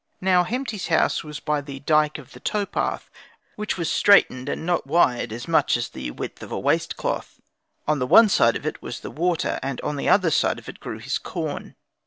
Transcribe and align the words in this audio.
Now 0.19 0.41
the 0.41 0.49
Hemti's 0.49 0.87
house 0.87 1.23
was 1.23 1.39
by 1.39 1.61
the 1.61 1.79
dyke 1.81 2.17
of 2.17 2.31
the 2.33 2.39
tow 2.39 2.65
path, 2.65 3.07
which 3.55 3.77
was 3.77 3.87
straitened, 3.91 4.49
and 4.49 4.65
not 4.65 4.87
wide, 4.87 5.31
as 5.31 5.47
much 5.47 5.77
as 5.77 5.89
the 5.89 6.09
width 6.09 6.41
of 6.41 6.51
a 6.51 6.59
waist 6.59 6.97
cloth: 6.97 7.39
on 7.87 7.99
the 7.99 8.07
one 8.07 8.27
side 8.27 8.55
of 8.55 8.65
it 8.65 8.81
was 8.81 9.01
the 9.01 9.11
water, 9.11 9.59
and 9.61 9.79
on 9.81 9.97
the 9.97 10.09
other 10.09 10.31
side 10.31 10.57
of 10.57 10.67
it 10.67 10.79
grew 10.79 10.97
his 10.97 11.19
corn. 11.19 11.75